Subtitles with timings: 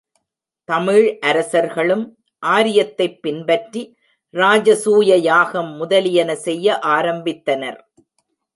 [0.63, 2.17] தமிழ் அரசர்களும்
[2.45, 3.97] ஆரியத்தைப் பின்பற்றி,
[4.33, 7.79] இராஜ சூய யாகம் முதலியன செய்ய ஆரம்பித்தனர்.